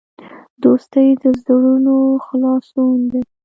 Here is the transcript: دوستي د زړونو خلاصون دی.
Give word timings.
دوستي 0.63 1.07
د 1.21 1.23
زړونو 1.43 1.95
خلاصون 2.25 2.97
دی. 3.11 3.21